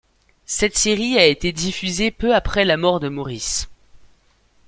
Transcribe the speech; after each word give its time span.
Cette 0.47 0.75
série 0.79 1.19
a 1.19 1.27
été 1.27 1.51
diffusé 1.51 2.09
peu 2.09 2.33
après 2.33 2.65
la 2.65 2.75
mort 2.75 2.99
de 2.99 3.07
Morris. 3.07 3.67